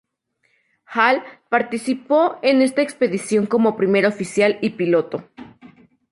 Hall 0.87 1.21
participó 1.49 2.39
en 2.41 2.63
esa 2.63 2.81
expedición 2.81 3.45
como 3.45 3.77
primer 3.77 4.07
oficial 4.07 4.57
y 4.63 4.71
piloto. 4.71 5.29